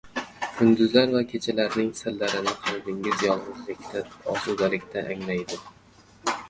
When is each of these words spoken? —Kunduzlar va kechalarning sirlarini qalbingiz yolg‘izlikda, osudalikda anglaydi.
—Kunduzlar 0.61 1.11
va 1.15 1.19
kechalarning 1.33 1.91
sirlarini 1.99 2.55
qalbingiz 2.65 3.23
yolg‘izlikda, 3.29 4.03
osudalikda 4.35 5.07
anglaydi. 5.17 5.63